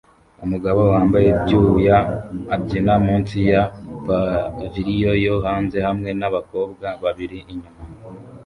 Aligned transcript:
Umugabo 0.45 0.81
wambaye 0.91 1.27
ibyuya 1.33 1.97
abyina 2.55 2.93
munsi 3.05 3.35
ya 3.51 3.61
pavilion 4.57 5.15
yo 5.25 5.35
hanze 5.45 5.77
hamwe 5.87 6.09
nabakobwa 6.19 6.87
babiri 7.03 7.39
inyuma 7.51 7.79